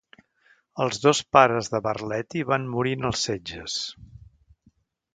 Els 0.85 1.01
dos 1.03 1.19
pares 1.37 1.69
de 1.75 1.83
Barleti 1.89 2.43
van 2.55 2.67
morir 2.77 2.97
en 3.01 3.09
els 3.13 3.23
setges. 3.31 3.81